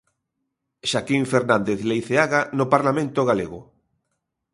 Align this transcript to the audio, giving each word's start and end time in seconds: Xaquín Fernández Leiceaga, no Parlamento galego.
Xaquín 0.91 1.23
Fernández 1.33 1.79
Leiceaga, 1.89 2.41
no 2.57 2.65
Parlamento 2.73 3.21
galego. 3.29 3.59